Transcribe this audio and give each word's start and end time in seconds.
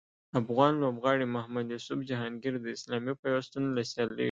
افغان 0.41 0.73
لوبغاړي 0.83 1.25
محمد 1.35 1.65
یوسف 1.73 1.99
جهانګیر 2.09 2.53
د 2.61 2.67
اسلامي 2.77 3.13
پیوستون 3.21 3.63
له 3.75 3.81
سیالیو 3.91 4.19